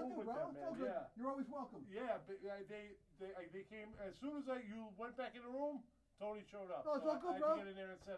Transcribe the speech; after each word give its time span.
cool 0.00 0.16
with 0.16 0.26
bro. 0.26 0.34
them, 0.34 0.50
man. 0.56 0.72
good. 0.80 0.88
Yeah. 0.88 1.12
You're 1.20 1.30
always 1.30 1.48
welcome. 1.52 1.84
Yeah, 1.92 2.18
but 2.26 2.40
uh, 2.40 2.64
they 2.68 2.96
they 3.20 3.30
I- 3.36 3.50
they 3.52 3.64
came 3.68 3.92
as 4.00 4.16
soon 4.20 4.40
as 4.40 4.48
I 4.48 4.64
you 4.64 4.88
went 4.96 5.16
back 5.20 5.36
in 5.36 5.42
the 5.44 5.52
room. 5.52 5.84
Tony 6.20 6.44
showed 6.52 6.68
up. 6.68 6.84
Oh, 6.84 6.96
it's 6.96 7.04
so 7.04 7.16
all 7.16 7.20
good, 7.20 7.32
I, 7.32 7.36
I 7.36 7.38
bro. 7.40 7.48
had 7.48 7.54
to 7.56 7.60
get 7.64 7.68
in 7.72 7.76
there 7.76 7.90
and 7.92 8.00
set 8.00 8.08